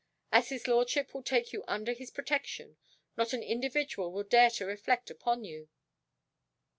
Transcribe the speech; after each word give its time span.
As 0.31 0.49
his 0.49 0.67
lordship 0.67 1.13
will 1.13 1.21
take 1.21 1.53
you 1.53 1.63
under 1.67 1.93
his 1.93 2.09
protection, 2.09 2.75
not 3.17 3.33
an 3.33 3.43
individual 3.43 4.11
will 4.11 4.23
dare 4.23 4.49
to 4.49 4.65
reflect 4.65 5.11
upon 5.11 5.43
you." 5.43 5.69